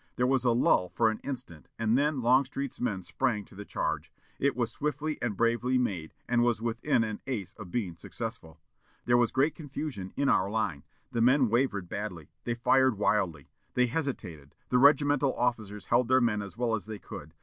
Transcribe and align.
There 0.15 0.25
was 0.25 0.43
a 0.43 0.51
lull 0.51 0.89
for 0.89 1.11
an 1.11 1.19
instant, 1.19 1.67
and 1.77 1.95
then 1.95 2.21
Longstreet's 2.21 2.79
men 2.81 3.03
sprang 3.03 3.45
to 3.45 3.53
the 3.53 3.65
charge. 3.65 4.11
It 4.39 4.55
was 4.55 4.71
swiftly 4.71 5.19
and 5.21 5.37
bravely 5.37 5.77
made, 5.77 6.15
and 6.27 6.41
was 6.41 6.59
within 6.59 7.03
an 7.03 7.21
ace 7.27 7.53
of 7.59 7.69
being 7.69 7.95
successful. 7.95 8.59
There 9.05 9.15
was 9.15 9.31
great 9.31 9.53
confusion 9.53 10.11
in 10.17 10.27
our 10.27 10.49
line. 10.49 10.85
The 11.11 11.21
men 11.21 11.49
wavered 11.49 11.87
badly. 11.87 12.31
They 12.45 12.55
fired 12.55 12.97
wildly. 12.97 13.51
They 13.75 13.85
hesitated.... 13.85 14.55
The 14.69 14.79
regimental 14.79 15.35
officers 15.35 15.85
held 15.85 16.07
their 16.07 16.19
men 16.19 16.41
as 16.41 16.57
well 16.57 16.73
as 16.73 16.87
they 16.87 16.97
could. 16.97 17.35